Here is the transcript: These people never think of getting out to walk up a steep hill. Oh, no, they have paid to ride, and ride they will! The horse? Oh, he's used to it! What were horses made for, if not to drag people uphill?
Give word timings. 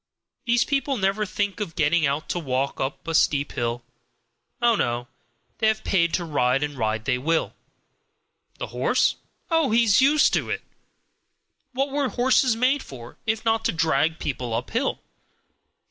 These 0.45 0.65
people 0.65 0.97
never 0.97 1.27
think 1.27 1.59
of 1.59 1.75
getting 1.75 2.07
out 2.07 2.27
to 2.29 2.39
walk 2.39 2.79
up 2.81 3.07
a 3.07 3.13
steep 3.13 3.51
hill. 3.51 3.83
Oh, 4.59 4.75
no, 4.75 5.07
they 5.59 5.67
have 5.67 5.83
paid 5.83 6.11
to 6.15 6.25
ride, 6.25 6.63
and 6.63 6.75
ride 6.75 7.05
they 7.05 7.19
will! 7.19 7.53
The 8.57 8.69
horse? 8.73 9.17
Oh, 9.51 9.69
he's 9.69 10.01
used 10.01 10.33
to 10.33 10.49
it! 10.49 10.63
What 11.73 11.91
were 11.91 12.09
horses 12.09 12.55
made 12.55 12.81
for, 12.81 13.19
if 13.27 13.45
not 13.45 13.63
to 13.65 13.71
drag 13.71 14.17
people 14.17 14.55
uphill? 14.55 15.01